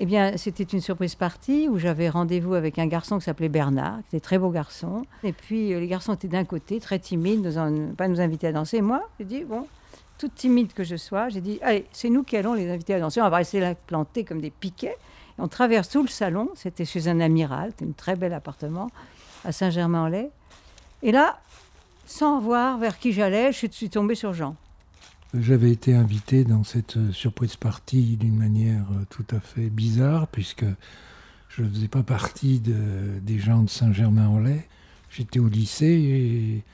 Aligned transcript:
Eh 0.00 0.06
bien, 0.06 0.36
c'était 0.36 0.62
une 0.62 0.80
surprise 0.80 1.16
partie 1.16 1.68
où 1.68 1.76
j'avais 1.76 2.08
rendez-vous 2.08 2.54
avec 2.54 2.78
un 2.78 2.86
garçon 2.86 3.18
qui 3.18 3.24
s'appelait 3.24 3.48
Bernard, 3.48 3.98
qui 4.08 4.16
était 4.16 4.24
très 4.24 4.38
beau 4.38 4.50
garçon. 4.50 5.02
Et 5.24 5.32
puis, 5.32 5.74
euh, 5.74 5.80
les 5.80 5.88
garçons 5.88 6.14
étaient 6.14 6.28
d'un 6.28 6.44
côté, 6.44 6.78
très 6.78 7.00
timides, 7.00 7.44
ne 7.44 7.92
pas 7.92 8.06
nous 8.06 8.20
inviter 8.20 8.46
à 8.46 8.52
danser. 8.52 8.80
moi, 8.80 9.08
j'ai 9.18 9.24
dit, 9.24 9.44
bon, 9.44 9.66
toute 10.16 10.36
timide 10.36 10.72
que 10.72 10.84
je 10.84 10.94
sois, 10.94 11.30
j'ai 11.30 11.40
dit, 11.40 11.58
allez, 11.62 11.84
c'est 11.90 12.10
nous 12.10 12.22
qui 12.22 12.36
allons 12.36 12.54
les 12.54 12.70
inviter 12.70 12.94
à 12.94 13.00
danser. 13.00 13.20
On 13.20 13.28
va 13.28 13.38
rester 13.38 13.58
là 13.58 13.74
plantés 13.74 14.22
comme 14.22 14.40
des 14.40 14.50
piquets. 14.50 14.96
Et 15.36 15.40
on 15.40 15.48
traverse 15.48 15.88
tout 15.88 16.02
le 16.02 16.08
salon. 16.08 16.50
C'était 16.54 16.84
chez 16.84 17.08
un 17.08 17.18
amiral, 17.18 17.72
un 17.82 17.90
très 17.90 18.14
bel 18.14 18.32
appartement 18.32 18.90
à 19.44 19.50
Saint-Germain-en-Laye. 19.50 20.30
Et 21.02 21.10
là, 21.10 21.40
sans 22.06 22.38
voir 22.38 22.78
vers 22.78 23.00
qui 23.00 23.12
j'allais, 23.12 23.52
je 23.52 23.66
suis 23.66 23.90
tombée 23.90 24.14
sur 24.14 24.32
Jean. 24.32 24.54
J'avais 25.34 25.70
été 25.70 25.94
invité 25.94 26.44
dans 26.44 26.64
cette 26.64 26.96
euh, 26.96 27.12
surprise 27.12 27.56
partie 27.56 28.16
d'une 28.16 28.36
manière 28.36 28.86
euh, 28.92 29.04
tout 29.10 29.26
à 29.30 29.40
fait 29.40 29.68
bizarre, 29.68 30.26
puisque 30.26 30.64
je 31.50 31.62
ne 31.62 31.68
faisais 31.68 31.88
pas 31.88 32.02
partie 32.02 32.60
des 32.60 33.38
gens 33.38 33.62
de 33.62 33.68
Saint-Germain-en-Laye. 33.68 34.64
J'étais 35.10 35.38
au 35.38 35.48
lycée 35.48 36.64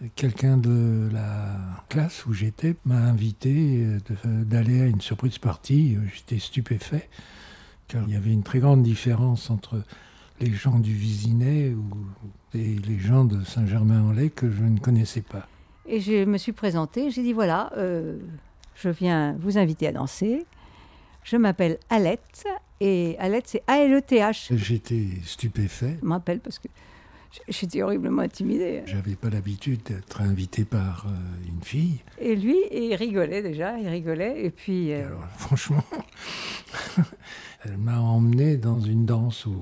et 0.00 0.08
quelqu'un 0.16 0.56
de 0.56 1.10
la 1.12 1.84
classe 1.90 2.24
où 2.24 2.32
j'étais 2.32 2.76
m'a 2.86 2.96
invité 2.96 3.84
euh, 3.84 4.44
d'aller 4.44 4.80
à 4.80 4.86
une 4.86 5.02
surprise 5.02 5.36
partie. 5.36 5.98
J'étais 6.14 6.38
stupéfait, 6.38 7.10
car 7.88 8.04
il 8.06 8.14
y 8.14 8.16
avait 8.16 8.32
une 8.32 8.42
très 8.42 8.60
grande 8.60 8.82
différence 8.82 9.50
entre 9.50 9.82
les 10.40 10.54
gens 10.54 10.78
du 10.78 10.94
Visinet 10.94 11.74
et 12.54 12.76
les 12.78 12.98
gens 12.98 13.26
de 13.26 13.44
Saint-Germain-en-Laye 13.44 14.30
que 14.30 14.50
je 14.50 14.62
ne 14.62 14.78
connaissais 14.78 15.20
pas. 15.20 15.46
Et 15.90 16.00
je 16.00 16.24
me 16.24 16.36
suis 16.36 16.52
présentée, 16.52 17.10
j'ai 17.10 17.22
dit 17.22 17.32
voilà, 17.32 17.72
euh, 17.78 18.18
je 18.74 18.90
viens 18.90 19.34
vous 19.40 19.56
inviter 19.56 19.88
à 19.88 19.92
danser. 19.92 20.44
Je 21.24 21.36
m'appelle 21.36 21.78
Alette, 21.88 22.46
et 22.80 23.16
Alette, 23.18 23.48
c'est 23.48 23.62
A-L-E-T-H. 23.66 24.54
J'étais 24.54 25.06
stupéfait. 25.24 25.96
Je 26.00 26.06
m'appelle 26.06 26.40
parce 26.40 26.58
que 26.58 26.68
j'étais 27.48 27.82
horriblement 27.82 28.20
intimidée. 28.20 28.82
J'avais 28.84 29.16
pas 29.16 29.30
l'habitude 29.30 29.82
d'être 29.82 30.20
invité 30.20 30.66
par 30.66 31.06
euh, 31.06 31.48
une 31.48 31.62
fille. 31.62 32.02
Et 32.18 32.36
lui, 32.36 32.56
il 32.70 32.94
rigolait 32.94 33.42
déjà, 33.42 33.78
il 33.78 33.88
rigolait, 33.88 34.44
et 34.44 34.50
puis... 34.50 34.92
Euh, 34.92 35.06
alors, 35.06 35.24
franchement, 35.38 35.84
elle 37.64 37.76
m'a 37.78 38.00
emmené 38.00 38.56
dans 38.56 38.80
une 38.80 39.06
danse 39.06 39.46
où... 39.46 39.56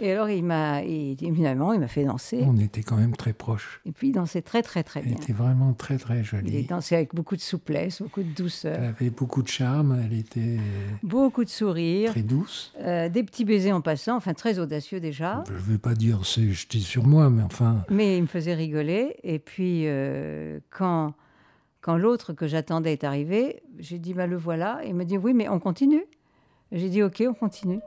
Et 0.00 0.12
alors, 0.12 0.30
il 0.30 0.44
m'a, 0.44 0.84
évidemment, 0.84 1.72
il 1.72 1.80
m'a 1.80 1.88
fait 1.88 2.04
danser. 2.04 2.44
On 2.46 2.56
était 2.56 2.84
quand 2.84 2.96
même 2.96 3.16
très 3.16 3.32
proches. 3.32 3.80
Et 3.84 3.90
puis, 3.90 4.10
il 4.10 4.12
dansait 4.12 4.42
très, 4.42 4.62
très, 4.62 4.84
très 4.84 5.02
bien. 5.02 5.16
Elle 5.16 5.22
était 5.24 5.32
vraiment 5.32 5.72
très, 5.72 5.98
très 5.98 6.22
jolie. 6.22 6.60
Il 6.60 6.66
dansait 6.68 6.94
avec 6.94 7.16
beaucoup 7.16 7.34
de 7.34 7.40
souplesse, 7.40 8.00
beaucoup 8.00 8.22
de 8.22 8.32
douceur. 8.32 8.76
Elle 8.78 8.84
avait 8.84 9.10
beaucoup 9.10 9.42
de 9.42 9.48
charme, 9.48 10.00
elle 10.04 10.16
était... 10.16 10.58
Beaucoup 11.02 11.42
de 11.42 11.48
sourire. 11.48 12.12
Très 12.12 12.22
douce. 12.22 12.72
Euh, 12.80 13.08
des 13.08 13.24
petits 13.24 13.44
baisers 13.44 13.74
en 13.74 13.80
passant, 13.80 14.16
enfin, 14.16 14.34
très 14.34 14.60
audacieux 14.60 15.00
déjà. 15.00 15.42
Je 15.48 15.54
ne 15.54 15.58
vais 15.58 15.78
pas 15.78 15.94
dire 15.94 16.24
c'est 16.24 16.48
jeté 16.52 16.78
sur 16.78 17.04
moi, 17.04 17.28
mais 17.28 17.42
enfin... 17.42 17.84
Mais 17.90 18.18
il 18.18 18.22
me 18.22 18.28
faisait 18.28 18.54
rigoler. 18.54 19.16
Et 19.24 19.40
puis, 19.40 19.82
euh, 19.86 20.60
quand, 20.70 21.12
quand 21.80 21.96
l'autre 21.96 22.32
que 22.32 22.46
j'attendais 22.46 22.92
est 22.92 23.02
arrivé, 23.02 23.64
j'ai 23.80 23.98
dit, 23.98 24.14
bah, 24.14 24.28
le 24.28 24.36
voilà. 24.36 24.78
Et 24.84 24.90
il 24.90 24.94
me 24.94 25.04
dit, 25.04 25.18
oui, 25.18 25.34
mais 25.34 25.48
on 25.48 25.58
continue. 25.58 26.04
J'ai 26.70 26.90
dit, 26.90 27.02
ok, 27.02 27.24
on 27.26 27.34
continue. 27.34 27.80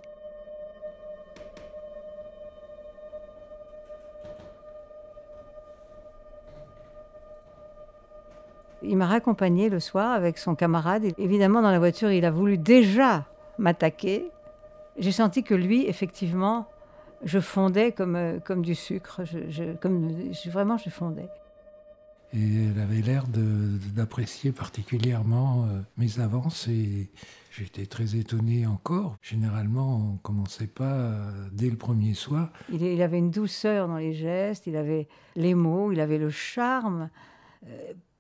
Il 8.84 8.98
m'a 8.98 9.06
raccompagné 9.06 9.70
le 9.70 9.80
soir 9.80 10.12
avec 10.12 10.40
son 10.40 10.56
camarade. 10.56 11.06
Et 11.06 11.14
évidemment, 11.20 11.62
dans 11.62 11.70
la 11.70 11.78
voiture, 11.78 12.12
il 12.12 12.26
a 12.26 12.32
voulu 12.32 12.58
déjà 12.58 13.26
m'attaquer. 13.60 14.32
J'ai 14.98 15.12
senti 15.12 15.44
que 15.44 15.54
lui, 15.54 15.86
effectivement, 15.88 16.66
je 17.24 17.40
fondais 17.40 17.92
comme, 17.92 18.16
euh, 18.16 18.40
comme 18.40 18.64
du 18.64 18.74
sucre. 18.74 19.22
Je, 19.24 19.76
comme, 19.76 20.12
vraiment, 20.48 20.78
je 20.78 20.90
fondais. 20.90 21.30
Et 22.34 22.66
elle 22.66 22.80
avait 22.80 23.02
l'air 23.02 23.26
d'apprécier 23.28 24.52
particulièrement 24.52 25.66
euh, 25.66 25.82
mes 25.98 26.20
avances 26.20 26.68
et 26.68 27.10
j'étais 27.52 27.86
très 27.86 28.16
étonné 28.16 28.66
encore. 28.66 29.18
Généralement, 29.22 29.98
on 29.98 30.14
ne 30.14 30.18
commençait 30.20 30.68
pas 30.68 30.94
euh, 30.94 31.48
dès 31.52 31.70
le 31.70 31.78
premier 31.78 32.14
soir. 32.14 32.52
Il, 32.72 32.82
il, 32.82 33.02
avait 33.02 33.18
une 33.20 33.32
douceur 33.32 33.88
dans 33.88 33.98
les 33.98 34.14
gestes, 34.14 34.68
il 34.68 34.78
avait 34.78 35.08
les 35.36 35.56
mots, 35.56 35.92
il 35.92 36.00
avait 36.00 36.18
le 36.18 36.30
charme 36.30 37.10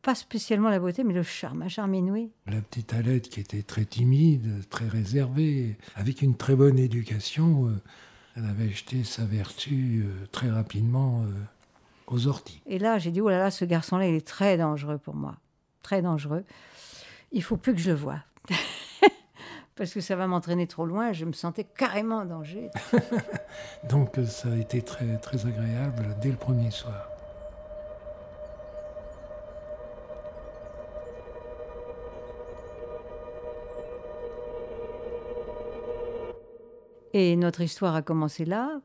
pas 0.01 0.15
spécialement 0.15 0.69
la 0.69 0.79
beauté, 0.79 1.03
mais 1.03 1.13
le 1.13 1.23
charme, 1.23 1.61
un 1.61 1.67
charme 1.67 1.93
inouï. 1.93 2.31
La 2.47 2.61
petite 2.61 2.93
Alette 2.93 3.29
qui 3.29 3.39
était 3.39 3.61
très 3.61 3.85
timide, 3.85 4.67
très 4.69 4.87
réservée, 4.87 5.77
avec 5.95 6.21
une 6.21 6.35
très 6.35 6.55
bonne 6.55 6.79
éducation, 6.79 7.67
euh, 7.67 7.81
elle 8.35 8.45
avait 8.45 8.69
jeté 8.69 9.03
sa 9.03 9.25
vertu 9.25 10.03
euh, 10.05 10.25
très 10.31 10.49
rapidement 10.49 11.23
euh, 11.23 11.31
aux 12.11 12.27
orties. 12.27 12.61
Et 12.65 12.77
là, 12.77 12.99
j'ai 12.99 13.11
dit, 13.11 13.21
oh 13.21 13.29
là 13.29 13.39
là, 13.39 13.51
ce 13.51 13.65
garçon-là, 13.65 14.07
il 14.07 14.15
est 14.15 14.27
très 14.27 14.57
dangereux 14.57 14.97
pour 14.97 15.15
moi. 15.15 15.35
Très 15.81 16.01
dangereux. 16.01 16.43
Il 17.31 17.41
faut 17.41 17.57
plus 17.57 17.73
que 17.73 17.79
je 17.79 17.91
le 17.91 17.97
voie. 17.97 18.19
Parce 19.75 19.93
que 19.93 20.01
ça 20.01 20.15
va 20.15 20.27
m'entraîner 20.27 20.67
trop 20.67 20.85
loin, 20.85 21.13
je 21.13 21.25
me 21.25 21.31
sentais 21.31 21.63
carrément 21.63 22.17
en 22.17 22.25
danger. 22.25 22.69
Donc 23.89 24.19
ça 24.27 24.49
a 24.51 24.55
été 24.55 24.81
très, 24.81 25.17
très 25.17 25.45
agréable 25.47 26.15
dès 26.21 26.29
le 26.29 26.35
premier 26.35 26.69
soir. 26.69 27.07
Et 37.13 37.35
notre 37.35 37.61
histoire 37.61 37.95
a 37.95 38.01
commencé 38.01 38.45
là, 38.45 38.79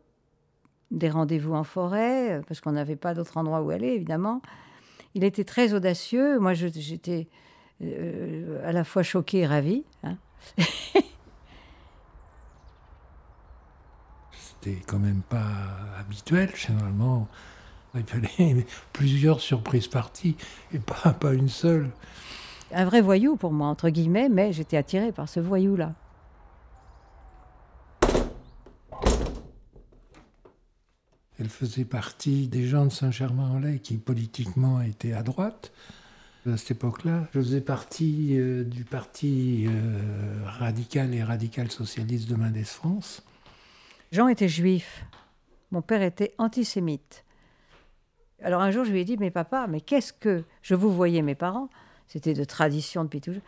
des 0.90 1.10
rendez-vous 1.10 1.54
en 1.54 1.64
forêt, 1.64 2.40
parce 2.46 2.60
qu'on 2.60 2.72
n'avait 2.72 2.96
pas 2.96 3.14
d'autre 3.14 3.36
endroit 3.36 3.60
où 3.62 3.70
aller, 3.70 3.88
évidemment. 3.88 4.40
Il 5.14 5.24
était 5.24 5.44
très 5.44 5.72
audacieux. 5.72 6.38
Moi, 6.38 6.52
j'étais 6.54 7.26
euh, 7.82 8.60
à 8.66 8.72
la 8.72 8.84
fois 8.84 9.02
choquée 9.02 9.38
et 9.38 9.46
ravie. 9.46 9.84
Hein. 10.02 10.16
C'était 14.32 14.80
quand 14.86 14.98
même 14.98 15.22
pas 15.22 15.46
habituel. 15.98 16.50
Généralement, 16.54 17.28
il 17.94 18.04
fallait 18.04 18.66
plusieurs 18.92 19.40
surprises 19.40 19.88
parties 19.88 20.36
et 20.72 20.78
pas, 20.78 21.12
pas 21.12 21.32
une 21.32 21.48
seule. 21.48 21.90
Un 22.72 22.84
vrai 22.84 23.00
voyou 23.00 23.36
pour 23.36 23.52
moi, 23.52 23.68
entre 23.68 23.90
guillemets, 23.90 24.28
mais 24.28 24.52
j'étais 24.52 24.76
attirée 24.76 25.12
par 25.12 25.28
ce 25.28 25.40
voyou-là. 25.40 25.94
Elle 31.38 31.48
faisait 31.48 31.84
partie 31.84 32.48
des 32.48 32.66
gens 32.66 32.86
de 32.86 32.90
Saint-Germain-en-Laye 32.92 33.80
qui 33.80 33.98
politiquement 33.98 34.80
étaient 34.80 35.12
à 35.12 35.22
droite. 35.22 35.72
À 36.50 36.56
cette 36.56 36.72
époque-là, 36.72 37.28
je 37.34 37.40
faisais 37.40 37.60
partie 37.60 38.38
euh, 38.38 38.64
du 38.64 38.84
parti 38.84 39.66
euh, 39.68 40.42
radical 40.44 41.12
et 41.12 41.22
radical 41.22 41.70
socialiste 41.70 42.28
de 42.28 42.36
Mendès 42.36 42.64
France. 42.64 43.22
Jean 44.12 44.28
était 44.28 44.48
juif. 44.48 45.04
Mon 45.72 45.82
père 45.82 46.02
était 46.02 46.34
antisémite. 46.38 47.24
Alors 48.42 48.62
un 48.62 48.70
jour, 48.70 48.84
je 48.84 48.92
lui 48.92 49.00
ai 49.00 49.04
dit, 49.04 49.16
mais 49.18 49.30
papa, 49.30 49.66
mais 49.68 49.80
qu'est-ce 49.80 50.12
que... 50.12 50.44
Je 50.62 50.74
vous 50.74 50.90
voyais 50.90 51.22
mes 51.22 51.34
parents, 51.34 51.68
c'était 52.06 52.34
de 52.34 52.44
tradition 52.44 53.02
depuis 53.02 53.20
toujours. 53.20 53.42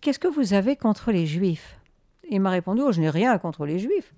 Qu'est-ce 0.00 0.18
que 0.18 0.28
vous 0.28 0.52
avez 0.52 0.76
contre 0.76 1.10
les 1.10 1.26
juifs? 1.26 1.78
Il 2.28 2.40
m'a 2.40 2.50
répondu, 2.50 2.82
oh, 2.84 2.92
je 2.92 3.00
n'ai 3.00 3.10
rien 3.10 3.36
contre 3.38 3.66
les 3.66 3.78
juifs. 3.78 4.12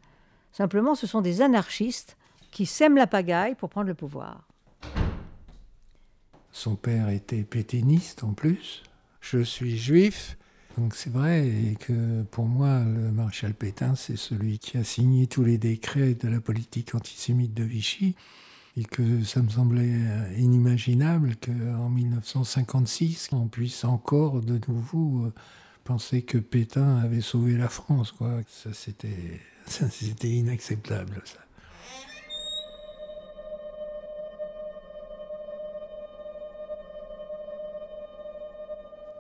Simplement, 0.52 0.94
ce 0.94 1.06
sont 1.06 1.20
des 1.20 1.40
anarchistes 1.40 2.16
qui 2.54 2.66
sème 2.66 2.96
la 2.96 3.08
pagaille 3.08 3.56
pour 3.56 3.68
prendre 3.68 3.88
le 3.88 3.94
pouvoir. 3.94 4.46
Son 6.52 6.76
père 6.76 7.08
était 7.08 7.42
pétainiste 7.42 8.22
en 8.22 8.32
plus. 8.32 8.84
Je 9.20 9.40
suis 9.40 9.76
juif. 9.76 10.38
Donc 10.78 10.94
c'est 10.94 11.10
vrai 11.10 11.74
que 11.80 12.22
pour 12.22 12.46
moi, 12.46 12.84
le 12.84 13.10
maréchal 13.10 13.54
Pétain, 13.54 13.96
c'est 13.96 14.16
celui 14.16 14.60
qui 14.60 14.78
a 14.78 14.84
signé 14.84 15.26
tous 15.26 15.42
les 15.42 15.58
décrets 15.58 16.14
de 16.14 16.28
la 16.28 16.40
politique 16.40 16.94
antisémite 16.94 17.54
de 17.54 17.64
Vichy. 17.64 18.14
Et 18.76 18.84
que 18.84 19.22
ça 19.24 19.42
me 19.42 19.48
semblait 19.48 20.00
inimaginable 20.36 21.34
qu'en 21.36 21.88
1956, 21.88 23.30
on 23.32 23.46
puisse 23.46 23.84
encore 23.84 24.40
de 24.40 24.60
nouveau 24.68 25.26
euh, 25.26 25.32
penser 25.84 26.22
que 26.22 26.38
Pétain 26.38 26.98
avait 26.98 27.20
sauvé 27.20 27.56
la 27.56 27.68
France. 27.68 28.10
Quoi. 28.10 28.42
Ça, 28.48 28.70
c'était 28.74 30.28
inacceptable. 30.28 31.22
Ça. 31.24 31.38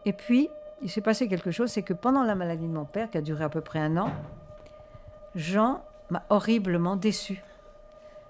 Et 0.06 0.12
puis, 0.12 0.50
il 0.82 0.90
s'est 0.90 1.00
passé 1.00 1.28
quelque 1.28 1.50
chose, 1.50 1.70
c'est 1.70 1.82
que 1.82 1.94
pendant 1.94 2.24
la 2.24 2.34
maladie 2.34 2.66
de 2.66 2.72
mon 2.72 2.84
père, 2.84 3.10
qui 3.10 3.18
a 3.18 3.22
duré 3.22 3.44
à 3.44 3.48
peu 3.48 3.60
près 3.60 3.78
un 3.78 3.96
an, 3.96 4.10
Jean 5.34 5.82
m'a 6.10 6.22
horriblement 6.28 6.96
déçu. 6.96 7.42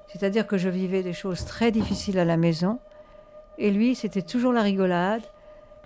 C'est-à-dire 0.07 0.47
que 0.47 0.57
je 0.57 0.69
vivais 0.69 1.03
des 1.03 1.13
choses 1.13 1.45
très 1.45 1.73
difficiles 1.73 2.19
à 2.19 2.25
la 2.25 2.37
maison, 2.37 2.79
et 3.59 3.71
lui, 3.71 3.95
c'était 3.95 4.23
toujours 4.23 4.53
la 4.53 4.63
rigolade. 4.63 5.23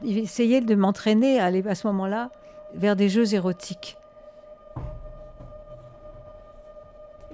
Il 0.02 0.18
essayait 0.18 0.60
de 0.60 0.74
m'entraîner 0.74 1.40
à 1.40 1.46
aller 1.46 1.66
à 1.66 1.74
ce 1.74 1.86
moment-là 1.88 2.30
vers 2.74 2.96
des 2.96 3.08
jeux 3.08 3.34
érotiques. 3.34 3.96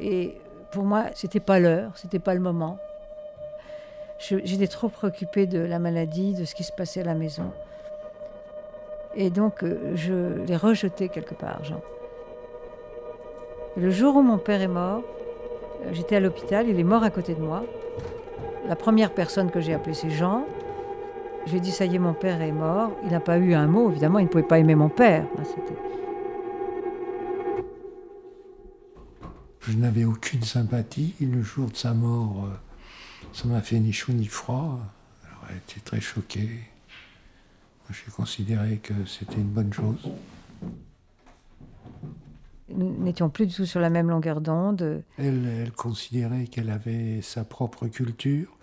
Et 0.00 0.38
pour 0.70 0.84
moi, 0.84 1.06
c'était 1.14 1.40
pas 1.40 1.60
l'heure, 1.60 1.92
c'était 1.96 2.18
pas 2.18 2.34
le 2.34 2.40
moment. 2.40 2.78
J'étais 4.18 4.66
trop 4.66 4.88
préoccupée 4.88 5.46
de 5.46 5.58
la 5.58 5.78
maladie, 5.78 6.34
de 6.34 6.44
ce 6.44 6.54
qui 6.54 6.64
se 6.64 6.72
passait 6.72 7.00
à 7.00 7.04
la 7.04 7.14
maison. 7.14 7.52
Et 9.16 9.30
donc, 9.30 9.62
euh, 9.62 9.92
je 9.94 10.44
l'ai 10.44 10.56
rejeté 10.56 11.08
quelque 11.08 11.34
part, 11.34 11.62
Jean. 11.64 11.80
Le 13.76 13.90
jour 13.90 14.16
où 14.16 14.22
mon 14.22 14.38
père 14.38 14.60
est 14.60 14.68
mort, 14.68 15.02
euh, 15.84 15.90
j'étais 15.92 16.16
à 16.16 16.20
l'hôpital, 16.20 16.68
il 16.68 16.78
est 16.78 16.84
mort 16.84 17.02
à 17.02 17.10
côté 17.10 17.34
de 17.34 17.40
moi. 17.40 17.64
La 18.68 18.76
première 18.76 19.12
personne 19.12 19.50
que 19.50 19.60
j'ai 19.60 19.74
appelée, 19.74 19.94
c'est 19.94 20.10
Jean. 20.10 20.44
J'ai 21.46 21.60
dit, 21.60 21.70
ça 21.70 21.84
y 21.84 21.94
est, 21.94 21.98
mon 21.98 22.14
père 22.14 22.40
est 22.40 22.52
mort. 22.52 22.90
Il 23.04 23.10
n'a 23.10 23.20
pas 23.20 23.38
eu 23.38 23.54
un 23.54 23.66
mot, 23.66 23.90
évidemment, 23.90 24.18
il 24.18 24.24
ne 24.24 24.28
pouvait 24.28 24.42
pas 24.42 24.58
aimer 24.58 24.74
mon 24.74 24.88
père. 24.88 25.26
Je 29.60 29.76
n'avais 29.76 30.04
aucune 30.04 30.42
sympathie. 30.42 31.14
Le 31.20 31.42
jour 31.42 31.68
de 31.68 31.76
sa 31.76 31.94
mort, 31.94 32.46
euh, 32.46 32.56
ça 33.32 33.46
m'a 33.46 33.60
fait 33.60 33.78
ni 33.78 33.92
chaud 33.92 34.12
ni 34.12 34.26
froid. 34.26 34.78
Alors, 35.26 35.44
elle 35.50 35.56
était 35.56 35.80
très 35.80 36.00
choquée. 36.00 36.48
J'ai 37.90 38.10
considéré 38.10 38.78
que 38.78 38.94
c'était 39.06 39.36
une 39.36 39.50
bonne 39.50 39.72
chose. 39.72 40.10
Nous 42.70 42.96
n'étions 43.04 43.28
plus 43.28 43.46
du 43.46 43.54
tout 43.54 43.66
sur 43.66 43.80
la 43.80 43.90
même 43.90 44.08
longueur 44.08 44.40
d'onde. 44.40 45.02
Elle, 45.18 45.46
elle 45.46 45.72
considérait 45.72 46.46
qu'elle 46.46 46.70
avait 46.70 47.20
sa 47.22 47.44
propre 47.44 47.86
culture, 47.86 48.56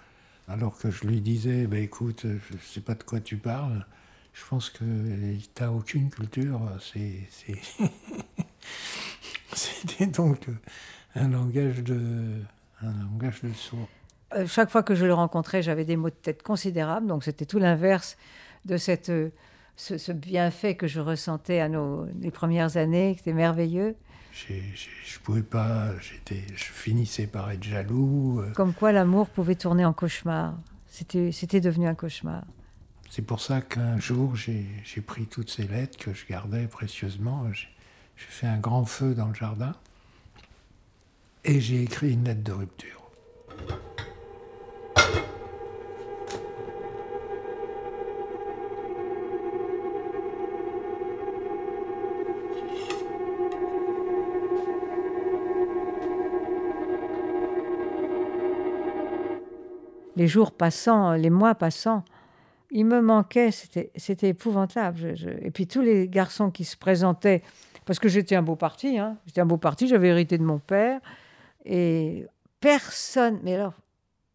alors 0.48 0.78
que 0.78 0.90
je 0.90 1.06
lui 1.06 1.22
disais, 1.22 1.68
bah, 1.68 1.78
écoute, 1.78 2.22
je 2.24 2.54
ne 2.54 2.60
sais 2.60 2.82
pas 2.82 2.96
de 2.96 3.04
quoi 3.04 3.20
tu 3.20 3.38
parles, 3.38 3.86
je 4.34 4.42
pense 4.50 4.70
que 4.70 4.80
tu 4.80 5.62
n'as 5.62 5.70
aucune 5.70 6.10
culture. 6.10 6.60
C'était 9.54 10.08
donc 10.08 10.48
un 11.16 11.28
langage 11.28 11.84
de, 11.84 12.42
un 12.82 12.94
langage 13.04 13.42
de 13.44 13.54
sourd. 13.54 13.88
Euh, 14.34 14.48
chaque 14.48 14.70
fois 14.70 14.84
que 14.84 14.96
je 14.96 15.06
le 15.06 15.14
rencontrais, 15.14 15.62
j'avais 15.62 15.86
des 15.86 15.98
mots 15.98 16.10
de 16.10 16.16
tête 16.16 16.42
considérables, 16.42 17.08
donc 17.08 17.24
c'était 17.24 17.46
tout 17.46 17.60
l'inverse 17.60 18.18
de 18.66 18.78
cette, 18.78 19.10
euh, 19.10 19.30
ce, 19.76 20.12
bienfait 20.12 20.76
que 20.76 20.88
je 20.88 21.00
ressentais 21.00 21.60
à 21.60 21.70
nos 21.70 22.06
les 22.20 22.32
premières 22.32 22.78
années, 22.78 23.16
qui 23.16 23.22
était 23.22 23.34
merveilleux. 23.34 23.96
je 24.34 24.54
ne 24.54 25.24
pouvais 25.24 25.44
pas, 25.44 25.90
je 26.00 26.64
finissais 26.64 27.28
par 27.28 27.52
être 27.52 27.64
jaloux. 27.64 28.40
Euh. 28.42 28.52
Comme 28.54 28.74
quoi 28.74 28.92
l'amour 28.92 29.30
pouvait 29.30 29.56
tourner 29.56 29.86
en 29.86 29.94
cauchemar. 29.94 30.56
C'était 30.88 31.62
devenu 31.62 31.88
un 31.88 31.96
cauchemar. 31.96 32.44
C'est 33.10 33.22
pour 33.22 33.42
ça 33.42 33.62
qu'un 33.62 34.00
jour, 34.00 34.36
j'ai 34.36 35.02
pris 35.06 35.26
toutes 35.26 35.50
ces 35.50 35.68
lettres 35.68 35.98
que 35.98 36.14
je 36.14 36.26
gardais 36.26 36.68
précieusement. 36.68 37.46
J'ai 37.54 37.68
fait 38.16 38.48
un 38.48 38.60
grand 38.60 38.86
feu 38.86 39.14
dans 39.14 39.28
le 39.28 39.34
jardin 39.34 39.74
et 41.44 41.60
j'ai 41.60 41.84
écrit 41.84 42.14
une 42.14 42.24
lettre 42.24 42.44
de 42.44 42.52
rupture. 42.52 43.01
Les 60.22 60.28
jours 60.28 60.52
passant, 60.52 61.14
les 61.14 61.32
mois 61.32 61.56
passant, 61.56 62.06
il 62.70 62.86
me 62.86 63.02
manquait, 63.02 63.50
c'était 63.50 64.30
épouvantable. 64.30 65.16
et 65.42 65.50
puis 65.50 65.66
tous 65.66 65.82
les 65.82 66.08
garçons 66.08 66.52
qui 66.52 66.64
se 66.64 66.78
présentaient, 66.78 67.42
parce 67.86 67.98
que 67.98 68.08
j'étais 68.08 68.36
un 68.36 68.44
beau 68.44 68.56
parti, 68.56 69.00
hein, 69.00 69.18
j'étais 69.26 69.42
un 69.42 69.48
beau 69.48 69.58
parti, 69.58 69.88
j'avais 69.88 70.10
hérité 70.10 70.38
de 70.38 70.44
mon 70.44 70.60
père, 70.60 71.02
et 71.66 72.28
personne, 72.60 73.40
mais 73.42 73.56
alors 73.56 73.74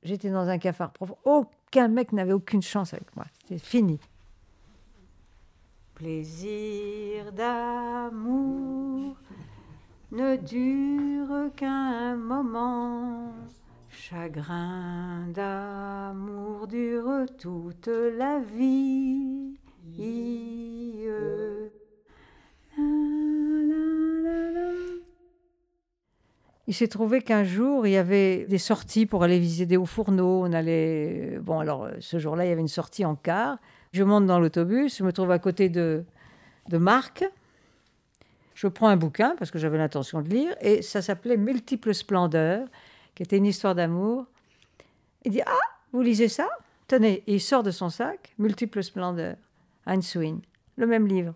j'étais 0.02 0.28
dans 0.28 0.48
un 0.48 0.58
cafard 0.58 0.90
profond, 0.92 1.16
aucun 1.24 1.86
mec 1.86 2.12
n'avait 2.12 2.32
aucune 2.32 2.62
chance 2.62 2.92
avec 2.92 3.14
moi, 3.14 3.26
c'était 3.38 3.58
fini. 3.58 4.00
Plaisir 5.94 7.30
d'amour 7.32 9.14
ne 10.10 10.34
dure 10.34 11.54
qu'un 11.54 12.16
moment. 12.16 13.32
Chagrin 14.08 15.26
d'amour 15.34 16.68
dure 16.68 17.26
toute 17.40 17.88
la 17.88 18.38
vie. 18.38 19.58
Il 26.68 26.74
s'est 26.74 26.86
trouvé 26.86 27.20
qu'un 27.20 27.42
jour, 27.42 27.84
il 27.84 27.94
y 27.94 27.96
avait 27.96 28.44
des 28.44 28.58
sorties 28.58 29.06
pour 29.06 29.24
aller 29.24 29.40
visiter 29.40 29.66
des 29.66 29.76
hauts 29.76 29.86
fourneaux. 29.86 30.44
On 30.44 30.52
allait. 30.52 31.40
Bon, 31.42 31.58
alors, 31.58 31.88
ce 31.98 32.20
jour-là, 32.20 32.44
il 32.44 32.50
y 32.50 32.52
avait 32.52 32.60
une 32.60 32.68
sortie 32.68 33.04
en 33.04 33.16
car. 33.16 33.58
Je 33.90 34.04
monte 34.04 34.26
dans 34.26 34.38
l'autobus, 34.38 34.98
je 34.98 35.02
me 35.02 35.12
trouve 35.12 35.32
à 35.32 35.40
côté 35.40 35.68
de, 35.68 36.04
de 36.68 36.78
Marc. 36.78 37.24
Je 38.54 38.68
prends 38.68 38.86
un 38.86 38.96
bouquin 38.96 39.34
parce 39.36 39.50
que 39.50 39.58
j'avais 39.58 39.78
l'intention 39.78 40.22
de 40.22 40.28
lire 40.28 40.54
et 40.60 40.80
ça 40.82 41.02
s'appelait 41.02 41.36
Multiples 41.36 41.92
splendeurs 41.92 42.68
qui 43.16 43.24
était 43.24 43.38
une 43.38 43.46
histoire 43.46 43.74
d'amour. 43.74 44.26
Il 45.24 45.32
dit 45.32 45.42
Ah, 45.44 45.76
vous 45.92 46.02
lisez 46.02 46.28
ça? 46.28 46.48
Tenez, 46.86 47.24
il 47.26 47.40
sort 47.40 47.64
de 47.64 47.72
son 47.72 47.88
sac 47.88 48.32
Multiples 48.38 48.84
splendeurs, 48.84 49.36
Heinz 49.86 50.14
Wynne, 50.14 50.40
le 50.76 50.86
même 50.86 51.08
livre. 51.08 51.34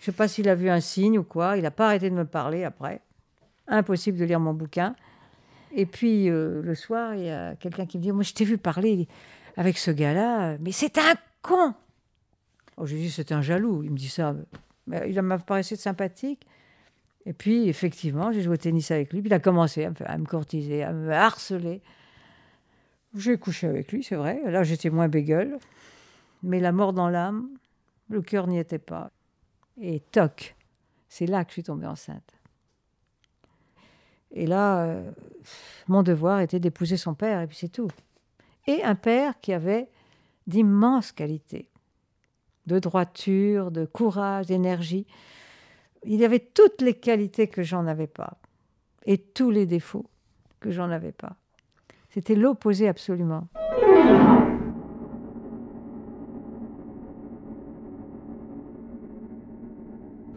Je 0.00 0.10
ne 0.10 0.12
sais 0.12 0.16
pas 0.16 0.26
s'il 0.26 0.48
a 0.48 0.56
vu 0.56 0.68
un 0.68 0.80
signe 0.80 1.18
ou 1.18 1.22
quoi, 1.22 1.56
il 1.56 1.62
n'a 1.62 1.70
pas 1.70 1.86
arrêté 1.86 2.10
de 2.10 2.14
me 2.14 2.24
parler 2.24 2.64
après. 2.64 3.00
Impossible 3.68 4.18
de 4.18 4.24
lire 4.24 4.40
mon 4.40 4.52
bouquin. 4.52 4.96
Et 5.72 5.86
puis 5.86 6.28
euh, 6.28 6.60
le 6.62 6.74
soir, 6.74 7.14
il 7.14 7.24
y 7.24 7.30
a 7.30 7.54
quelqu'un 7.56 7.86
qui 7.86 7.98
me 7.98 8.02
dit 8.02 8.12
Moi, 8.12 8.24
je 8.24 8.32
t'ai 8.32 8.44
vu 8.44 8.58
parler 8.58 9.06
avec 9.56 9.78
ce 9.78 9.90
gars-là, 9.90 10.56
mais 10.58 10.72
c'est 10.72 10.98
un 10.98 11.14
con 11.42 11.74
oh, 12.76 12.86
Je 12.86 12.94
lui 12.94 13.02
dis 13.02 13.10
C'est 13.10 13.32
un 13.32 13.42
jaloux. 13.42 13.82
Il 13.82 13.90
me 13.90 13.96
dit 13.96 14.08
ça. 14.08 14.34
Mais 14.86 15.10
il 15.10 15.20
m'a 15.22 15.38
paru 15.38 15.62
sympathique. 15.62 16.46
Et 17.26 17.32
puis, 17.32 17.68
effectivement, 17.68 18.32
j'ai 18.32 18.42
joué 18.42 18.54
au 18.54 18.56
tennis 18.58 18.90
avec 18.90 19.12
lui. 19.12 19.20
Puis 19.20 19.30
il 19.30 19.34
a 19.34 19.40
commencé 19.40 19.84
à 19.84 20.18
me, 20.18 20.26
courtiser, 20.26 20.82
à 20.82 20.92
me 20.92 21.10
harceler. 21.10 21.82
J'ai 23.14 23.38
couché 23.38 23.66
avec 23.66 23.92
lui, 23.92 24.02
c'est 24.02 24.16
vrai. 24.16 24.40
Là, 24.50 24.62
j'étais 24.62 24.90
moins 24.90 25.08
bégueule. 25.08 25.58
Mais 26.42 26.60
la 26.60 26.72
mort 26.72 26.92
dans 26.92 27.08
l'âme, 27.08 27.48
le 28.10 28.20
cœur 28.20 28.46
n'y 28.46 28.58
était 28.58 28.78
pas. 28.78 29.10
Et 29.80 30.00
toc, 30.00 30.54
c'est 31.08 31.26
là 31.26 31.44
que 31.44 31.50
je 31.50 31.54
suis 31.54 31.62
tombée 31.62 31.86
enceinte. 31.86 32.34
Et 34.32 34.46
là, 34.46 34.84
euh, 34.84 35.10
mon 35.88 36.02
devoir 36.02 36.40
était 36.40 36.60
d'épouser 36.60 36.96
son 36.96 37.14
père, 37.14 37.40
et 37.40 37.46
puis 37.46 37.56
c'est 37.56 37.68
tout. 37.68 37.88
Et 38.66 38.82
un 38.82 38.96
père 38.96 39.40
qui 39.40 39.52
avait 39.52 39.88
d'immenses 40.46 41.12
qualités, 41.12 41.70
de 42.66 42.78
droiture, 42.78 43.70
de 43.70 43.84
courage, 43.84 44.46
d'énergie 44.46 45.06
il 46.06 46.20
y 46.20 46.24
avait 46.24 46.40
toutes 46.40 46.80
les 46.82 46.94
qualités 46.94 47.48
que 47.48 47.62
j'en 47.62 47.86
avais 47.86 48.06
pas 48.06 48.38
et 49.06 49.18
tous 49.18 49.50
les 49.50 49.66
défauts 49.66 50.06
que 50.60 50.70
j'en 50.70 50.90
avais 50.90 51.12
pas. 51.12 51.36
C'était 52.10 52.34
l'opposé 52.34 52.88
absolument. 52.88 53.48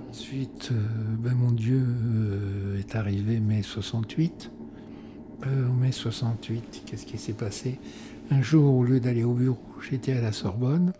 Ensuite, 0.10 0.70
euh, 0.72 0.76
ben 1.20 1.36
mon 1.36 1.52
Dieu 1.52 1.80
euh, 1.80 2.80
est 2.80 2.96
arrivé 2.96 3.40
mai 3.40 3.62
68. 3.62 4.52
Euh, 5.46 5.70
mai 5.70 5.92
68, 5.92 6.84
qu'est-ce 6.86 7.06
qui 7.06 7.18
s'est 7.18 7.34
passé? 7.34 7.80
Un 8.32 8.42
jour, 8.42 8.76
au 8.76 8.84
lieu 8.84 9.00
d'aller 9.00 9.24
au 9.24 9.34
bureau, 9.34 9.60
j'étais 9.88 10.14
à 10.14 10.22
la 10.22 10.32
Sorbonne. 10.32 10.94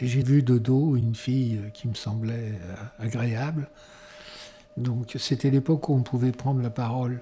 Et 0.00 0.06
j'ai 0.06 0.22
vu 0.22 0.42
de 0.42 0.58
dos 0.58 0.96
une 0.96 1.14
fille 1.14 1.60
qui 1.72 1.88
me 1.88 1.94
semblait 1.94 2.52
euh, 2.68 2.74
agréable. 2.98 3.68
Donc 4.76 5.14
c'était 5.18 5.50
l'époque 5.50 5.88
où 5.88 5.94
on 5.94 6.02
pouvait 6.02 6.32
prendre 6.32 6.60
la 6.62 6.70
parole. 6.70 7.20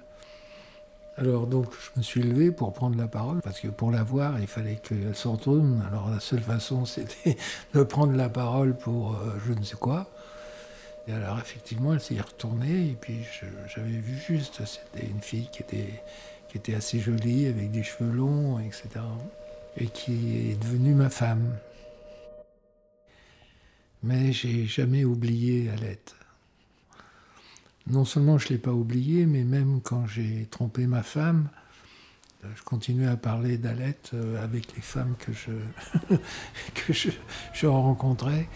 Alors 1.18 1.46
donc 1.46 1.66
je 1.72 1.98
me 1.98 2.02
suis 2.02 2.22
levé 2.22 2.50
pour 2.50 2.72
prendre 2.72 2.96
la 2.96 3.06
parole 3.06 3.42
parce 3.42 3.60
que 3.60 3.68
pour 3.68 3.90
la 3.90 4.02
voir 4.02 4.40
il 4.40 4.46
fallait 4.46 4.76
qu'elle 4.76 5.14
se 5.14 5.28
retourne. 5.28 5.84
Alors 5.88 6.08
la 6.08 6.20
seule 6.20 6.40
façon 6.40 6.84
c'était 6.86 7.36
de 7.74 7.82
prendre 7.82 8.14
la 8.14 8.30
parole 8.30 8.74
pour 8.74 9.16
euh, 9.16 9.38
je 9.46 9.52
ne 9.52 9.62
sais 9.62 9.76
quoi. 9.76 10.06
Et 11.06 11.12
alors 11.12 11.38
effectivement 11.38 11.92
elle 11.92 12.00
s'est 12.00 12.18
retournée 12.18 12.86
et 12.86 12.96
puis 12.98 13.18
j'avais 13.66 13.90
vu 13.90 14.16
juste 14.16 14.62
c'était 14.64 15.06
une 15.06 15.20
fille 15.20 15.48
qui 15.52 15.62
était 15.62 16.02
qui 16.48 16.56
était 16.56 16.74
assez 16.74 17.00
jolie 17.00 17.46
avec 17.46 17.70
des 17.70 17.82
cheveux 17.82 18.10
longs 18.10 18.58
etc. 18.60 18.88
Et 19.76 19.86
qui 19.86 20.50
est 20.50 20.62
devenue 20.62 20.94
ma 20.94 21.10
femme. 21.10 21.56
Mais 24.02 24.32
j'ai 24.32 24.66
jamais 24.66 25.04
oublié 25.04 25.70
Alette. 25.70 26.16
Non 27.86 28.04
seulement 28.04 28.38
je 28.38 28.46
ne 28.46 28.50
l'ai 28.50 28.58
pas 28.58 28.72
oublié, 28.72 29.26
mais 29.26 29.44
même 29.44 29.80
quand 29.80 30.06
j'ai 30.06 30.46
trompé 30.50 30.86
ma 30.86 31.02
femme, 31.02 31.48
euh, 32.44 32.48
je 32.56 32.62
continuais 32.62 33.06
à 33.06 33.16
parler 33.16 33.58
d'Alette 33.58 34.10
euh, 34.14 34.42
avec 34.42 34.74
les 34.74 34.82
femmes 34.82 35.14
que 35.18 35.32
je, 35.32 35.52
que 36.74 36.92
je, 36.92 37.10
je 37.52 37.66
rencontrais. 37.66 38.48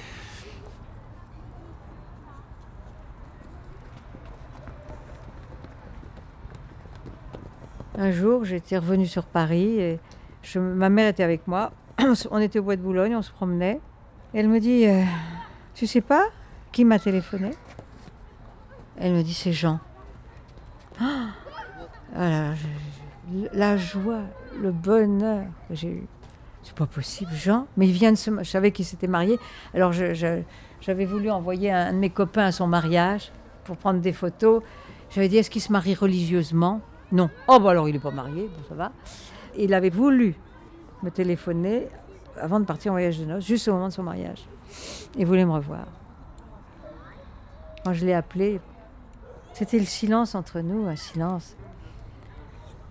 Un 7.99 8.11
jour, 8.11 8.45
j'étais 8.45 8.77
revenue 8.77 9.07
sur 9.07 9.25
Paris 9.25 9.81
et 9.81 9.99
je, 10.43 10.59
ma 10.59 10.91
mère 10.91 11.09
était 11.09 11.23
avec 11.23 11.47
moi. 11.47 11.73
On 12.31 12.39
était 12.39 12.59
au 12.59 12.63
bois 12.63 12.77
de 12.77 12.83
Boulogne, 12.83 13.17
on 13.17 13.23
se 13.23 13.31
promenait. 13.31 13.81
Elle 14.35 14.49
me 14.49 14.61
dit 14.61 14.85
euh, 14.87 15.03
Tu 15.77 15.87
sais 15.87 16.01
pas 16.01 16.27
qui 16.73 16.85
m'a 16.87 16.99
téléphoné? 16.99 17.51
Elle 18.97 19.13
me 19.13 19.23
dit 19.23 19.35
C'est 19.35 19.53
Jean. 19.53 19.79
Je- 22.17 23.49
la 23.53 23.77
joie, 23.77 24.23
le 24.59 24.73
bonheur 24.73 25.45
que 25.69 25.75
j'ai 25.75 25.91
eu. 25.91 26.07
C'est 26.63 26.75
pas 26.75 26.87
possible, 26.87 27.31
Jean. 27.35 27.67
Mais 27.77 27.87
il 27.87 27.93
vient 27.93 28.11
de 28.11 28.17
se. 28.17 28.31
Je 28.39 28.49
savais 28.49 28.71
qu'il 28.71 28.87
s'était 28.87 29.07
marié. 29.07 29.39
Alors 29.75 29.93
j'avais 29.93 31.05
voulu 31.05 31.31
envoyer 31.31 31.71
un 31.71 31.93
de 31.93 31.99
mes 31.99 32.09
copains 32.11 32.47
à 32.47 32.53
son 32.53 32.67
mariage 32.67 33.31
pour 33.65 33.77
prendre 33.77 34.01
des 34.01 34.15
photos. 34.15 34.63
J'avais 35.11 35.29
dit 35.29 35.37
Est-ce 35.37 35.51
qu'il 35.51 35.61
se 35.61 35.71
marie 35.73 35.95
religieusement? 35.95 36.81
Non. 37.13 37.29
Oh, 37.49 37.61
bah 37.61 37.71
alors 37.73 37.89
il 37.89 37.93
n'est 37.93 38.01
pas 38.01 38.11
marié, 38.11 38.49
bon, 38.49 38.65
ça 38.69 38.75
va. 38.75 38.93
Il 39.59 39.75
avait 39.75 39.91
voulu 39.91 40.35
me 41.03 41.11
téléphoner 41.11 41.87
avant 42.41 42.61
de 42.61 42.65
partir 42.65 42.93
en 42.93 42.95
voyage 42.95 43.19
de 43.19 43.27
noces, 43.27 43.45
juste 43.47 43.69
au 43.69 43.73
moment 43.75 43.89
de 43.89 43.93
son 43.93 44.03
mariage 44.03 44.45
et 45.17 45.25
voulait 45.25 45.45
me 45.45 45.53
revoir. 45.53 45.87
Quand 47.85 47.93
je 47.93 48.05
l'ai 48.05 48.15
appelé, 48.15 48.61
c'était 49.53 49.79
le 49.79 49.85
silence 49.85 50.35
entre 50.35 50.61
nous, 50.61 50.87
un 50.87 50.97
silence. 50.97 51.57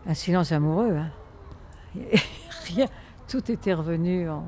Un 0.08 0.13
silence 0.13 0.51
amoureux. 0.51 0.96
Hein. 0.96 1.12
Rien, 2.65 2.88
tout 3.27 3.51
était 3.51 3.74
revenu 3.74 4.29
en. 4.29 4.46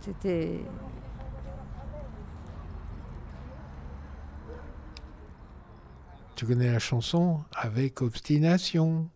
c'était. 0.00 0.60
Tu 6.34 6.44
connais 6.44 6.70
la 6.70 6.78
chanson 6.78 7.40
Avec 7.54 8.02
obstination. 8.02 9.08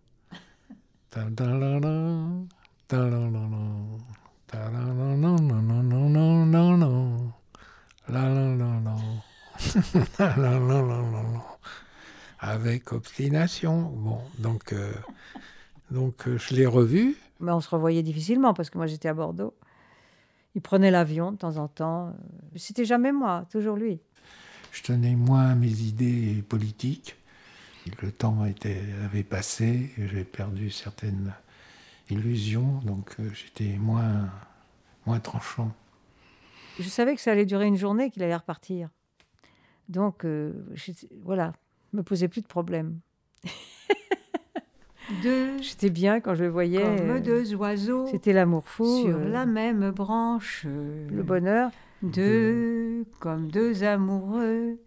Avec 12.40 12.92
obstination. 12.92 13.83
Bon, 13.83 14.19
donc, 14.38 14.73
euh, 14.73 14.92
donc 15.90 16.26
euh, 16.26 16.38
je 16.38 16.54
l'ai 16.54 16.66
revu. 16.66 17.16
Mais 17.38 17.52
on 17.52 17.61
se 17.61 17.69
revoyait 17.69 18.02
difficilement 18.02 18.54
parce 18.54 18.71
que 18.71 18.78
moi 18.78 18.87
j'étais 18.87 19.09
à 19.09 19.14
Bordeaux. 19.14 19.54
Il 20.54 20.62
prenait 20.62 20.90
l'avion 20.90 21.30
de 21.33 21.37
temps 21.37 21.57
en 21.59 21.69
temps. 21.69 22.12
C'était 22.57 22.85
jamais 22.85 23.12
moi, 23.12 23.47
toujours 23.52 23.76
lui. 23.76 24.00
Je 24.73 24.83
tenais 24.83 25.14
moins 25.14 25.50
à 25.50 25.54
mes 25.54 25.80
idées 25.83 26.45
politiques. 26.49 27.16
Le 28.02 28.11
temps 28.11 28.45
était, 28.45 28.83
avait 29.04 29.23
passé, 29.23 29.90
j'ai 29.97 30.25
perdu 30.25 30.71
certaines 30.71 31.33
illusions, 32.11 32.81
donc 32.85 33.14
euh, 33.21 33.29
j'étais 33.35 33.76
moins, 33.79 34.29
moins 35.07 35.21
tranchant. 35.21 35.73
Je 36.79 36.88
savais 36.88 37.14
que 37.14 37.21
ça 37.21 37.33
allait 37.33 37.47
durer 37.47 37.67
une 37.67 37.76
journée, 37.76 38.11
qu'il 38.11 38.23
allait 38.23 38.37
repartir. 38.37 38.88
Donc, 39.88 40.25
euh, 40.25 40.52
voilà, 41.25 41.52
me 41.93 42.02
posait 42.02 42.29
plus 42.29 42.40
de 42.43 42.47
problème. 42.47 43.00
Deux 45.23 45.61
J'étais 45.61 45.90
bien 45.90 46.21
quand 46.21 46.37
je 46.37 46.45
le 46.45 46.50
voyais. 46.50 46.83
comme 46.83 47.11
euh, 47.11 47.21
deux 47.21 47.52
oiseaux 47.57 48.07
C'était 48.07 48.33
l'amour 48.33 48.69
fou, 48.69 49.02
sur 49.02 49.17
euh, 49.17 49.29
la 49.29 49.45
même 49.45 49.90
branche. 49.90 50.64
le 50.64 51.23
bonheur. 51.25 51.71
Deux 52.02 53.05
comme 53.19 53.50
deux 53.50 53.83
amoureux 53.83 54.79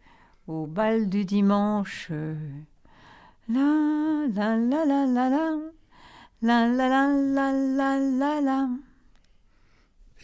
au 0.48 0.66
bal 0.66 1.10
du 1.10 1.26
dimanche. 1.26 2.10
La 3.50 4.26
la 4.34 4.56
la 4.56 4.86
la 4.86 5.06
la 5.06 5.30
la. 5.30 5.58
La 6.44 6.68
la 6.68 6.90
la 6.90 7.08
la 7.08 7.54
la 7.54 8.00
la 8.00 8.42
la. 8.42 8.70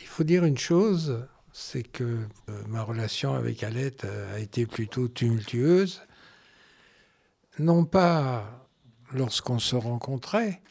Il 0.01 0.05
faut 0.05 0.25
dire 0.25 0.43
une 0.43 0.57
chose, 0.57 1.25
c'est 1.53 1.83
que 1.83 2.03
euh, 2.03 2.63
ma 2.67 2.83
relation 2.83 3.35
avec 3.35 3.63
Alette 3.63 4.03
euh, 4.03 4.35
a 4.35 4.39
été 4.39 4.65
plutôt 4.65 5.07
tumultueuse. 5.07 6.01
Non 7.57 7.85
pas 7.85 8.67
lorsqu'on 9.13 9.59
se 9.59 9.77
rencontrait, 9.77 10.61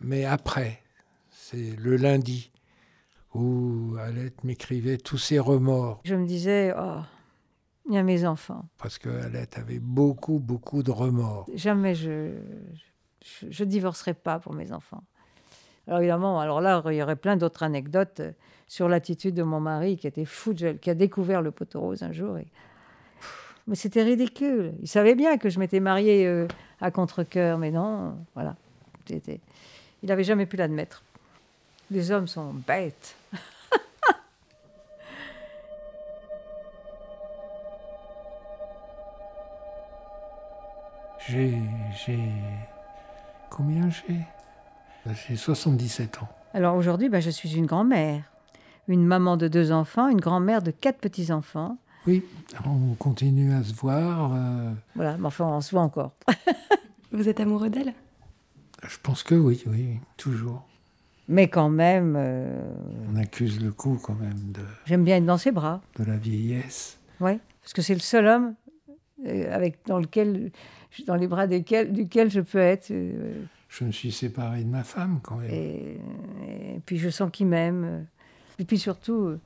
mais 0.00 0.26
après. 0.26 0.82
C'est 1.30 1.74
le 1.76 1.96
lundi 1.96 2.52
où 3.32 3.96
Alette 3.98 4.44
m'écrivait 4.44 4.98
tous 4.98 5.16
ses 5.16 5.38
remords, 5.38 6.02
Je 6.04 6.14
me 6.14 6.26
disais, 6.26 6.74
oh, 6.78 7.00
il 7.88 7.94
y 7.94 7.96
a 7.96 8.02
mes 8.02 8.26
enfants. 8.26 8.68
parce 8.76 8.98
que 8.98 9.08
Alette 9.08 9.56
avait 9.56 9.78
beaucoup, 9.78 10.38
beaucoup 10.38 10.82
de 10.82 10.90
remords. 10.90 11.46
Jamais 11.54 11.94
je, 11.94 12.34
je, 13.40 13.46
je 13.50 13.64
divorcerai 13.64 14.14
pas 14.14 14.38
pour 14.38 14.54
mes 14.54 14.72
enfants. 14.72 15.02
Alors 15.88 16.00
évidemment, 16.00 16.38
alors 16.38 16.60
là, 16.60 16.82
il 16.86 16.94
y 16.94 17.02
aurait 17.02 17.16
plein 17.16 17.36
d'autres 17.36 17.62
anecdotes 17.62 18.20
euh, 18.20 18.32
sur 18.68 18.88
l'attitude 18.88 19.34
de 19.34 19.42
mon 19.42 19.58
mari 19.58 19.96
qui 19.96 20.06
était 20.06 20.26
fou, 20.26 20.54
qui 20.54 20.90
a 20.90 20.94
découvert 20.94 21.40
le 21.40 21.50
poteau 21.50 21.80
rose 21.80 22.02
un 22.02 22.12
jour. 22.12 22.36
Mais 23.66 23.74
c'était 23.74 24.02
ridicule. 24.02 24.74
Il 24.82 24.88
savait 24.88 25.14
bien 25.14 25.38
que 25.38 25.48
je 25.48 25.58
m'étais 25.58 25.80
mariée 25.80 26.26
euh, 26.26 26.46
à 26.82 26.90
contre-cœur, 26.90 27.56
mais 27.56 27.70
non, 27.70 28.18
voilà. 28.34 28.54
Il 29.10 29.40
n'avait 30.02 30.24
jamais 30.24 30.44
pu 30.44 30.58
l'admettre. 30.58 31.02
Les 31.90 32.10
hommes 32.10 32.26
sont 32.26 32.52
bêtes. 32.52 33.16
J'ai. 41.26 41.58
j'ai 42.06 42.18
combien 43.50 43.88
j'ai? 43.90 44.18
J'ai 45.28 45.36
77 45.36 46.22
ans. 46.22 46.28
Alors 46.54 46.76
aujourd'hui, 46.76 47.08
ben, 47.08 47.20
je 47.20 47.30
suis 47.30 47.54
une 47.56 47.66
grand-mère, 47.66 48.22
une 48.88 49.04
maman 49.06 49.36
de 49.36 49.48
deux 49.48 49.72
enfants, 49.72 50.08
une 50.08 50.20
grand-mère 50.20 50.62
de 50.62 50.70
quatre 50.70 50.98
petits-enfants. 50.98 51.76
Oui, 52.06 52.24
on 52.66 52.94
continue 52.94 53.52
à 53.52 53.62
se 53.62 53.74
voir. 53.74 54.32
euh, 54.34 54.72
Voilà, 54.94 55.16
mais 55.18 55.26
enfin, 55.26 55.46
on 55.46 55.60
se 55.60 55.70
voit 55.72 55.82
encore. 55.82 56.12
Vous 57.12 57.28
êtes 57.28 57.40
amoureux 57.40 57.70
d'elle? 57.70 57.94
Je 58.86 58.96
pense 59.02 59.22
que 59.22 59.34
oui, 59.34 59.62
oui, 59.66 59.98
toujours. 60.16 60.64
Mais 61.26 61.48
quand 61.48 61.68
même, 61.68 62.14
euh, 62.16 62.70
On 63.12 63.16
accuse 63.16 63.60
le 63.62 63.72
coup 63.72 63.98
quand 64.02 64.14
même 64.14 64.38
de, 64.52 64.60
j'aime 64.86 65.04
bien 65.04 65.16
être 65.16 65.26
dans 65.26 65.36
ses 65.36 65.52
bras. 65.52 65.80
de 65.98 66.04
la 66.04 66.16
vieillesse. 66.16 66.98
Ouais, 67.20 67.38
parce 67.62 67.72
que 67.72 67.82
c'est 67.82 67.94
le 67.94 68.00
seul 68.00 68.26
homme 68.26 68.54
avec, 69.26 69.78
dans, 69.86 69.98
lequel, 69.98 70.50
dans 71.06 71.14
les 71.16 71.26
bras 71.26 71.46
desquels, 71.46 71.92
duquel 71.92 72.30
je 72.30 72.40
peux 72.40 72.58
être. 72.58 72.90
euh, 72.90 73.42
Je 73.68 73.84
me 73.84 73.92
suis 73.92 74.12
séparé 74.12 74.64
de 74.64 74.68
ma 74.68 74.84
femme 74.84 75.20
quand 75.22 75.36
même. 75.36 75.50
et, 75.50 75.98
et 76.76 76.80
puis 76.86 76.98
je 76.98 77.08
sens 77.10 77.30
qu'il 77.32 77.46
m'aime. 77.46 78.06
Et 78.58 78.64
puis 78.64 78.78
surtout, 78.78 79.22
euh, 79.26 79.40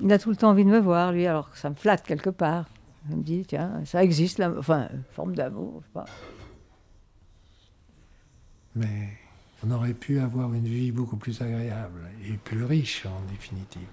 il 0.00 0.12
a 0.12 0.18
tout 0.18 0.30
le 0.30 0.36
temps 0.36 0.50
envie 0.50 0.64
de 0.64 0.70
me 0.70 0.78
voir, 0.80 1.12
lui, 1.12 1.26
alors 1.26 1.50
que 1.50 1.58
ça 1.58 1.70
me 1.70 1.74
flatte 1.74 2.04
quelque 2.06 2.30
part. 2.30 2.68
Je 3.10 3.16
me 3.16 3.22
dis, 3.22 3.44
tiens, 3.46 3.82
ça 3.84 4.02
existe, 4.02 4.38
là, 4.38 4.50
enfin, 4.58 4.88
forme 5.12 5.34
d'amour, 5.36 5.80
je 5.82 5.86
sais 5.86 5.92
pas. 5.92 6.04
Mais 8.74 9.08
on 9.64 9.70
aurait 9.70 9.94
pu 9.94 10.18
avoir 10.18 10.52
une 10.54 10.64
vie 10.66 10.90
beaucoup 10.90 11.16
plus 11.16 11.40
agréable 11.42 12.00
et 12.26 12.32
plus 12.38 12.64
riche 12.64 13.06
en 13.06 13.20
définitive. 13.30 13.86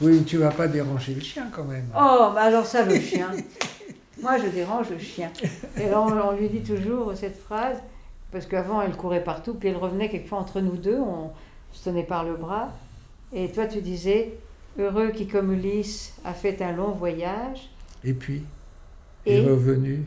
Oui, 0.00 0.24
tu 0.24 0.38
vas 0.38 0.50
pas 0.50 0.66
déranger 0.68 1.14
le 1.14 1.20
chien 1.20 1.48
quand 1.52 1.64
même. 1.64 1.86
Oh, 1.94 2.30
bah 2.34 2.42
alors 2.42 2.66
ça, 2.66 2.84
le 2.84 2.98
chien. 2.98 3.30
Moi, 4.22 4.38
je 4.38 4.48
dérange 4.48 4.90
le 4.90 4.98
chien. 4.98 5.30
Et 5.78 5.84
alors, 5.84 6.06
on, 6.06 6.28
on 6.28 6.32
lui 6.36 6.48
dit 6.48 6.62
toujours 6.62 7.12
cette 7.16 7.40
phrase, 7.40 7.78
parce 8.32 8.46
qu'avant, 8.46 8.82
elle 8.82 8.96
courait 8.96 9.24
partout, 9.24 9.54
puis 9.54 9.68
elle 9.68 9.76
revenait 9.76 10.08
quelquefois 10.08 10.38
entre 10.38 10.60
nous 10.60 10.76
deux, 10.76 10.98
on 10.98 11.30
se 11.72 11.84
tenait 11.84 12.04
par 12.04 12.24
le 12.24 12.34
bras. 12.36 12.68
Et 13.32 13.50
toi, 13.50 13.66
tu 13.66 13.80
disais, 13.80 14.34
heureux 14.78 15.10
qui, 15.10 15.26
comme 15.26 15.52
Ulysse, 15.52 16.14
a 16.24 16.32
fait 16.34 16.60
un 16.62 16.72
long 16.72 16.90
voyage. 16.92 17.70
Et 18.04 18.12
puis, 18.12 18.42
Et 19.26 19.42
est 19.42 19.46
revenu, 19.46 20.04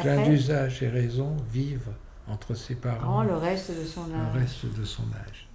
plein 0.00 0.22
d'usage 0.24 0.82
et 0.82 0.88
raison, 0.88 1.36
vive 1.52 1.88
entre 2.28 2.54
ses 2.54 2.74
parents 2.74 3.22
le 3.22 3.34
reste 3.36 3.70
de 3.70 3.84
son 3.84 4.06
le 4.06 4.14
âge. 4.14 4.34
reste 4.34 4.78
de 4.78 4.84
son 4.84 5.02
âge. 5.02 5.48